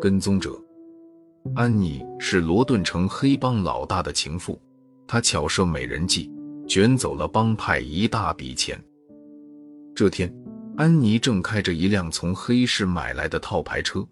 [0.00, 0.50] 跟踪者
[1.54, 4.60] 安妮是罗顿城黑帮老大的情妇，
[5.06, 6.30] 她巧设美人计，
[6.66, 8.78] 卷走了帮派一大笔钱。
[9.94, 10.30] 这天，
[10.76, 14.06] 安妮正开着一辆从黑市买来的套牌车，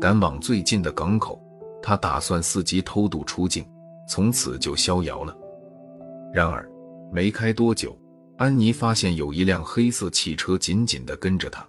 [0.00, 1.40] 赶往最近的港口。
[1.82, 3.64] 她打算伺机偷渡出境，
[4.08, 5.36] 从此就逍遥了。
[6.32, 6.68] 然而，
[7.12, 7.96] 没开多久，
[8.36, 11.64] 安妮发现有一辆黑色汽车紧紧地跟着她。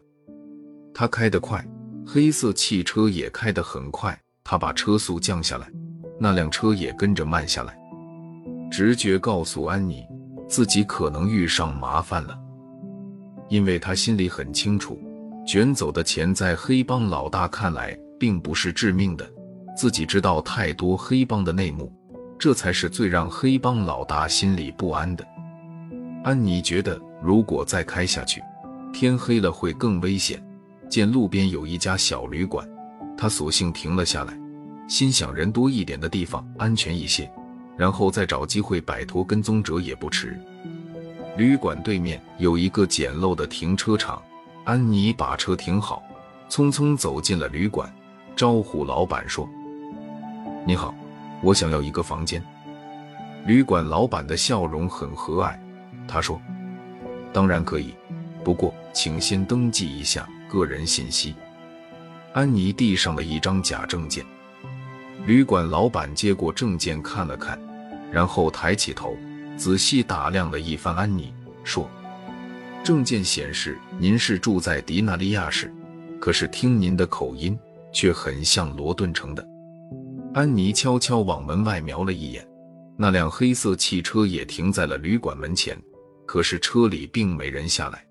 [0.99, 1.63] 他开得快，
[2.07, 4.19] 黑色汽车也开得很快。
[4.43, 5.71] 他把车速降下来，
[6.19, 7.77] 那辆车也跟着慢下来。
[8.71, 10.03] 直觉告诉安妮，
[10.49, 12.35] 自己可能遇上麻烦了，
[13.47, 14.99] 因为他心里很清楚，
[15.45, 19.29] 卷走的钱在黑帮老大看来并不是致命的。
[19.77, 21.93] 自己知道太多黑帮的内幕。
[22.39, 25.23] 这才是最让黑帮老大心里不安的。
[26.23, 28.41] 安妮觉得，如果再开下去，
[28.91, 30.43] 天黑了会更危险。
[30.89, 32.67] 见路边有一家小旅馆，
[33.17, 34.37] 他索性停了下来，
[34.87, 37.29] 心想人多一点的地方安全一些，
[37.75, 40.39] 然后再找机会摆脱跟踪者也不迟。
[41.37, 44.21] 旅馆对面有一个简陋的停车场，
[44.63, 46.01] 安妮把车停好，
[46.49, 47.93] 匆匆走进了旅馆，
[48.35, 49.47] 招呼老板说
[50.65, 50.93] ：“你好。”
[51.43, 52.43] 我想要一个房间。
[53.45, 55.55] 旅馆老板的笑容很和蔼，
[56.07, 56.41] 他说
[57.31, 57.93] ：“当然可以，
[58.43, 61.35] 不过请先登记一下个人信息。”
[62.33, 64.25] 安妮递上了一张假证件。
[65.25, 67.59] 旅馆老板接过证件看了看，
[68.11, 69.17] 然后抬起头，
[69.57, 71.89] 仔细打量了一番安妮，说
[72.83, 75.73] ：“证件显示您是住在迪纳利亚市，
[76.21, 77.57] 可是听您的口音，
[77.91, 79.45] 却很像罗顿城的。”
[80.33, 82.47] 安妮悄悄往门外瞄了一眼，
[82.95, 85.75] 那辆黑色汽车也停在了旅馆门前，
[86.25, 88.05] 可是车里并没人下来。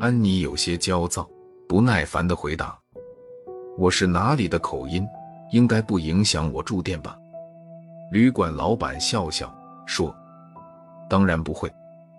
[0.00, 1.28] 安妮有些焦躁，
[1.68, 2.76] 不耐烦地回答
[3.76, 5.06] ：“我是哪里的口音，
[5.52, 7.14] 应该不影响我住店吧？”
[8.10, 9.54] 旅馆老板笑笑
[9.86, 10.14] 说
[11.10, 11.70] ：“当然不会，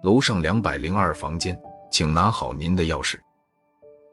[0.04, 1.60] 楼上两百零二房间，
[1.92, 3.18] 请拿好您的钥匙。”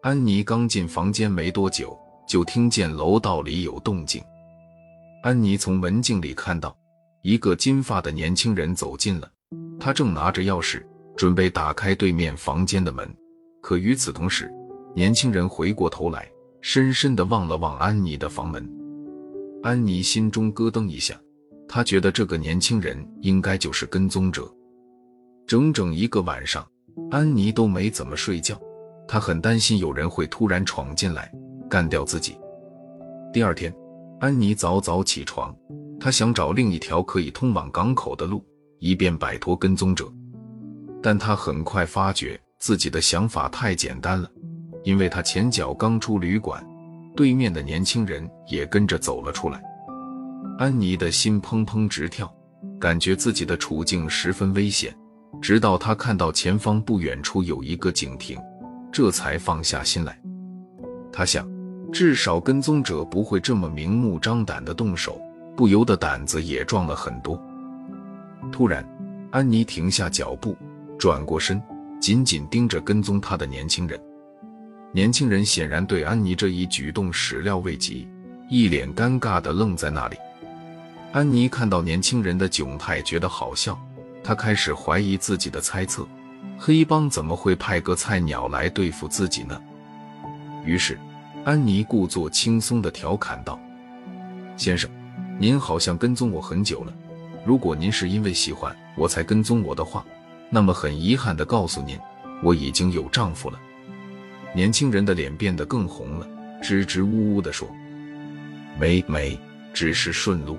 [0.01, 1.95] 安妮刚进房间没多久，
[2.27, 4.25] 就听见楼道里有动静。
[5.23, 6.75] 安妮从门镜里看到
[7.21, 9.31] 一个金发的年轻人走进了，
[9.79, 10.83] 他正拿着钥匙
[11.15, 13.07] 准备打开对面房间的门。
[13.61, 14.51] 可与此同时，
[14.97, 16.27] 年轻人回过头来，
[16.63, 18.67] 深深地望了望安妮的房门。
[19.63, 21.15] 安妮心中咯噔一下，
[21.69, 24.51] 她觉得这个年轻人应该就是跟踪者。
[25.47, 26.67] 整整一个晚上，
[27.11, 28.59] 安妮都没怎么睡觉，
[29.07, 31.31] 她很担心有人会突然闯进来
[31.69, 32.35] 干掉自己。
[33.35, 33.71] 第二天。
[34.19, 35.55] 安妮早早起床，
[36.01, 38.43] 她想找另一条可以通往港口的路，
[38.79, 40.11] 以便摆脱跟踪者。
[41.03, 44.31] 但她很快发觉自己的想法太简单了，
[44.87, 46.65] 因为他前脚刚出旅馆，
[47.17, 49.61] 对面的年轻人也跟着走了出来。
[50.59, 52.33] 安妮的心砰砰直跳，
[52.81, 54.97] 感觉自己的处境十分危险。
[55.43, 58.39] 直到她看到前方不远处有一个警亭，
[58.93, 60.17] 这才放下心来。
[61.13, 61.47] 她想。
[61.93, 65.21] 至少跟踪者不会这么明目张胆的动手，
[65.57, 67.41] 不由得胆子也壮了很多。
[68.53, 68.85] 突然，
[69.31, 70.55] 安妮停下脚步，
[70.99, 71.63] 转过身，
[72.01, 73.99] 紧紧盯着跟踪她的年轻人。
[74.97, 78.09] 年轻人显然对安妮这一举动始料未及，
[78.49, 80.17] 一脸尴尬地愣在那里。
[81.13, 83.79] 安妮看到年轻人的窘态，觉得好笑，
[84.25, 86.09] 她开始怀疑自己的猜测：
[86.59, 89.61] 黑帮怎么会派个菜鸟来对付自己呢？
[90.65, 90.99] 于是。
[91.45, 93.61] 安妮故作轻松地调侃道
[94.57, 94.91] ：“先生，
[95.39, 96.93] 您好像跟踪我很久了。
[97.45, 100.03] 如果您是因为喜欢我才跟踪我的话，
[100.49, 101.99] 那么很遗憾地告诉您，
[102.43, 103.61] 我已经有丈夫了。”
[104.57, 106.27] 年轻人的脸变得更红了，
[106.63, 107.69] 支支吾吾地说
[108.81, 109.39] ：“没没，
[109.75, 110.57] 只是顺路。”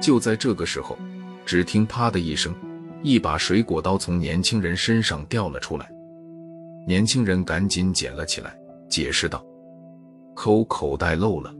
[0.00, 0.96] 就在这个时候，
[1.44, 2.54] 只听“啪”的一声，
[3.02, 5.90] 一把水果刀从年轻人身上掉了出来。
[6.86, 8.56] 年轻人赶紧捡了起来，
[8.88, 9.44] 解释道。
[10.36, 11.52] 口口袋漏了，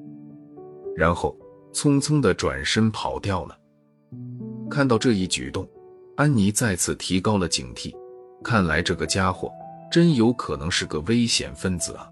[0.94, 1.36] 然后
[1.72, 3.58] 匆匆的转身跑掉了。
[4.70, 5.68] 看到这一举动，
[6.14, 7.92] 安妮再次提高了警惕。
[8.44, 9.50] 看来这个家伙
[9.90, 12.10] 真有可能是个危险分子啊！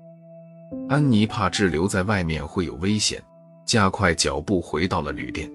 [0.89, 3.23] 安妮怕滞留在外面会有危险，
[3.65, 5.51] 加快脚步回到了旅店。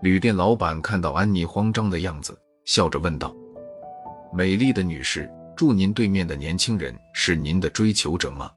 [0.00, 3.34] 旅店老板看到安妮慌张的样子，笑着问道
[4.32, 8.50] ：“美丽的女士，住您对面的年轻人是您的追求者吗？”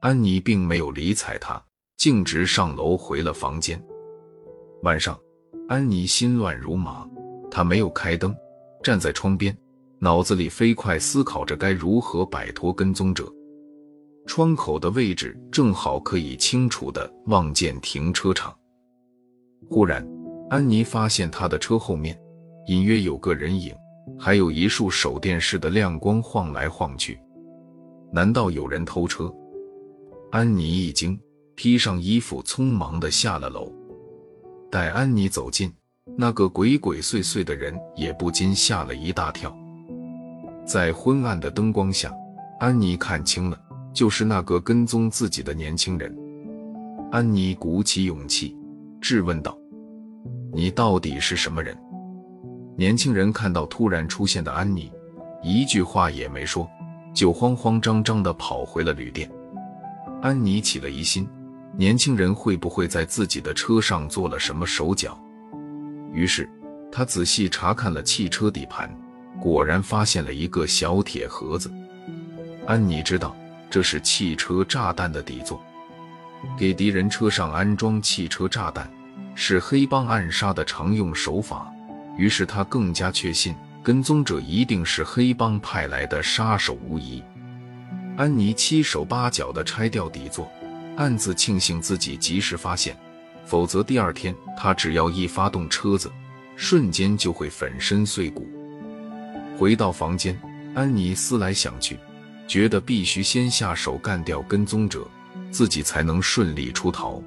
[0.00, 1.62] 安妮并没有理睬他，
[1.96, 3.82] 径直上楼回了房间。
[4.82, 5.18] 晚上，
[5.68, 7.06] 安妮心乱如麻，
[7.50, 8.34] 她没有开灯，
[8.82, 9.56] 站在窗边，
[10.02, 13.30] 脑子里飞快思考着该如何摆脱跟踪者。
[14.26, 18.56] 窗口的位置正好可以清楚地望见停车场。
[19.68, 20.06] 忽然，
[20.48, 22.18] 安妮发现她的车后面
[22.66, 23.74] 隐约有个人影，
[24.18, 27.20] 还有一束手电式的亮光晃来晃去。
[28.10, 29.30] 难道有人偷车？
[30.30, 31.20] 安妮一惊，
[31.54, 33.70] 披上衣服，匆忙地下了楼。
[34.70, 35.70] 待安妮走近，
[36.16, 39.54] 那个鬼鬼祟祟的人也不禁吓了一大跳。
[40.70, 42.12] 在昏暗的灯光下，
[42.60, 43.60] 安妮看清了，
[43.92, 46.16] 就是那个跟踪自己的年轻人。
[47.10, 48.56] 安妮鼓起勇气
[49.00, 49.58] 质问道
[50.54, 51.76] ：“你到底是什么人？”
[52.78, 54.92] 年轻人看到突然出现的安妮，
[55.42, 56.70] 一句话也没说。
[57.12, 59.28] 就慌慌张张地跑回了旅店。
[60.22, 61.28] 安妮起了疑心，
[61.76, 65.18] 年轻人会不会在自己的车上做了什么手脚？
[66.12, 66.48] 于是，
[66.92, 68.88] 她仔细查看了汽车底盘，
[69.40, 71.70] 果然发现了一个小铁盒子。
[72.66, 73.34] 安妮知道
[73.70, 75.60] 这是汽车炸弹的底座，
[76.58, 78.88] 给敌人车上安装汽车炸弹
[79.34, 81.72] 是黑帮暗杀的常用手法，
[82.16, 83.54] 于是她更加确信。
[83.82, 87.22] 跟踪者一定是黑帮派来的杀手无疑。
[88.14, 90.50] 安妮七手八脚地拆掉底座，
[90.98, 92.94] 暗自庆幸自己及时发现，
[93.46, 96.12] 否则第二天她只要一发动车子，
[96.56, 98.46] 瞬间就会粉身碎骨。
[99.60, 100.34] 回到房间，
[100.74, 101.98] 安妮思来想去，
[102.48, 105.06] 觉得必须先下手干掉跟踪者，
[105.50, 107.22] 自己才能顺利出逃。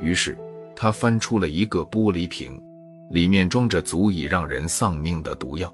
[0.00, 0.34] 于是，
[0.74, 2.58] 她翻出了一个玻璃瓶。
[3.10, 5.72] 里面装着足以让人丧命的毒药。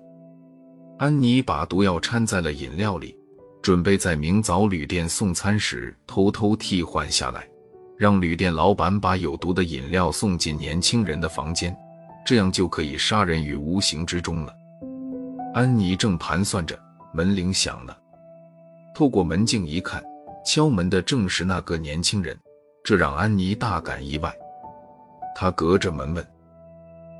[0.98, 3.16] 安妮把毒药掺在了饮料里，
[3.62, 7.48] 准备在明早旅店送餐时偷偷替换下来，
[7.96, 11.74] 让旅店老板把有毒的饮料送进年轻人的房间，
[12.26, 14.52] 这样就可以杀人于无形之中了。
[15.54, 16.78] 安妮正盘算着，
[17.12, 17.98] 门铃响了。
[18.94, 20.02] 透过门镜一看，
[20.46, 22.38] 敲门的正是那个年轻人，
[22.82, 24.34] 这让安妮大感意外。
[25.34, 26.26] 她隔着门问。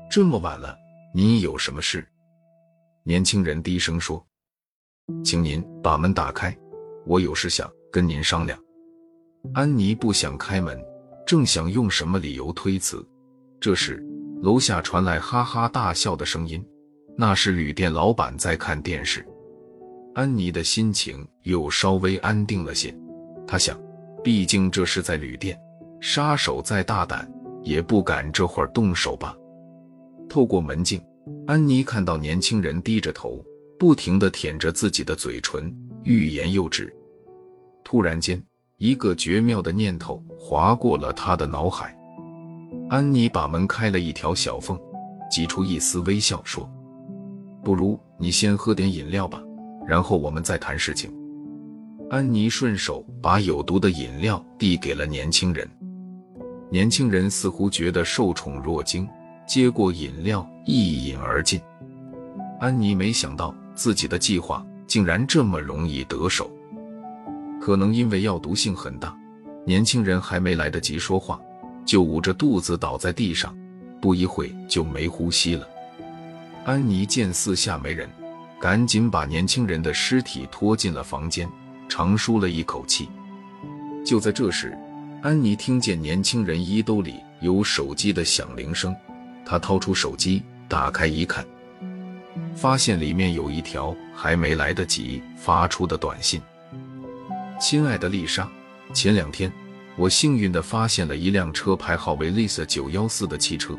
[0.09, 0.75] 这么晚了，
[1.13, 2.03] 您有什么事？
[3.03, 4.23] 年轻人低声说
[5.23, 6.55] ：“请您把门打开，
[7.05, 8.57] 我有事想跟您商量。”
[9.53, 10.83] 安妮不想开门，
[11.25, 13.05] 正想用什么理由推辞，
[13.59, 14.03] 这时
[14.41, 16.65] 楼下传来哈哈大笑的声音，
[17.15, 19.25] 那是旅店老板在看电视。
[20.15, 22.95] 安妮的心情又稍微安定了些，
[23.47, 23.79] 她想，
[24.23, 25.59] 毕竟这是在旅店，
[25.99, 27.31] 杀手再大胆
[27.63, 29.35] 也不敢这会儿动手吧。
[30.29, 31.01] 透过门镜，
[31.47, 33.43] 安妮看到年轻人低着头，
[33.79, 36.93] 不停地舔着自己的嘴唇，欲言又止。
[37.83, 38.41] 突然间，
[38.77, 41.95] 一个绝妙的念头划过了她的脑海。
[42.89, 44.79] 安妮把门开了一条小缝，
[45.31, 46.69] 挤出一丝微笑，说
[47.63, 49.41] ：“不如你先喝点饮料吧，
[49.87, 51.11] 然后我们再谈事情。”
[52.11, 55.67] 安妮顺手把有毒的饮料递给了年轻人，
[56.69, 59.07] 年轻人似乎觉得受宠若惊。
[59.45, 61.59] 接过饮料，一饮而尽。
[62.61, 66.49] 安妮没想到自己的计划竟然这么容易得手，
[67.59, 69.13] 可能因为药毒性很大，
[69.65, 71.41] 年轻人还没来得及说话，
[71.83, 73.53] 就捂着肚子倒在地上，
[73.99, 75.67] 不一会就没呼吸了。
[76.65, 78.09] 安妮见四下没人，
[78.57, 81.49] 赶紧把年轻人的尸体拖进了房间，
[81.89, 83.09] 长舒了一口气。
[84.05, 84.77] 就在这时，
[85.21, 88.95] 安妮听见年轻人衣兜里有手机的响铃声。
[89.45, 91.45] 她掏出手机，打开一看，
[92.55, 96.41] 发现里面有一条还没来得及发出的短信
[97.59, 98.47] ：“亲爱的丽莎，
[98.93, 99.51] 前两天
[99.97, 103.77] 我幸运地发现了一辆车牌号为 Lisa 九幺四的汽车，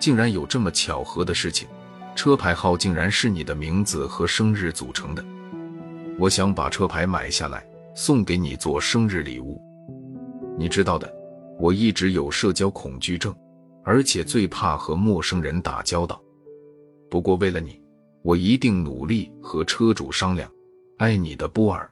[0.00, 1.68] 竟然有这么巧合的事情，
[2.14, 5.24] 车牌号竟然是你的名字和生日组成的。
[6.18, 9.60] 我想把车牌买下来送给你做生日礼物。
[10.58, 11.12] 你知道的，
[11.58, 13.34] 我一直有社交恐惧症。”
[13.86, 16.18] 而且最怕和陌生人打交道。
[17.10, 17.78] 不过为了你，
[18.22, 20.50] 我一定努力和车主商量。
[20.96, 21.86] 爱你的波尔。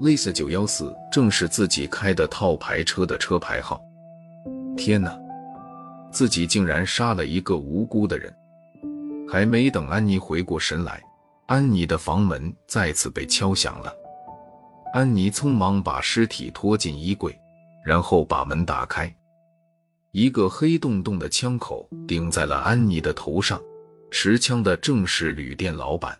[0.00, 3.78] Lisa 九幺四正是自己开的套牌车的车牌号。
[4.74, 5.14] 天哪，
[6.10, 8.34] 自己竟然杀了一个无辜的人！
[9.28, 11.02] 还没等安妮回过神来，
[11.46, 13.92] 安妮的房门再次被敲响了。
[14.92, 17.36] 安妮匆忙把尸体拖进衣柜，
[17.84, 19.14] 然后把门打开。
[20.12, 23.60] 一个黑洞洞的枪口顶在了安妮的头上，
[24.10, 26.18] 持枪的正是旅店老板。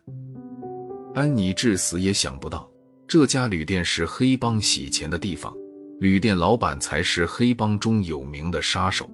[1.14, 2.68] 安妮至死也想不到，
[3.08, 5.54] 这家旅店是黑帮洗钱的地方，
[6.00, 9.08] 旅店老板才是黑帮中有名的杀手。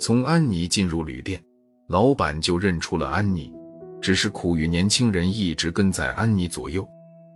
[0.00, 1.40] 从安妮进入旅店，
[1.88, 3.50] 老板就认出了安妮，
[3.98, 6.86] 只是苦于年轻人一直跟在安妮左右，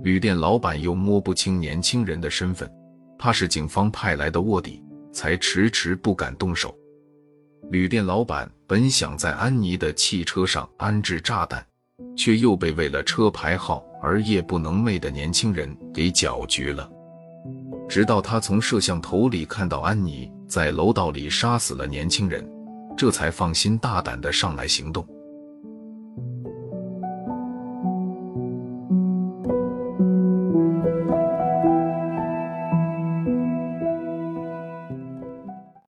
[0.02, 2.70] 旅店老板又摸不清年轻人的身份，
[3.18, 6.76] 怕是警方派来的卧底，才迟迟不敢动手。
[7.70, 11.64] 旅店老板本想在安妮的汽车上安置炸弹，
[12.14, 16.86] 却又被为了车牌号而夜不能寐的年轻人给搅局了。
[17.88, 22.46] 直到他从摄像头里看到安妮在楼道里杀死了年轻人，
[22.96, 25.06] 这才放心大胆的上来行动。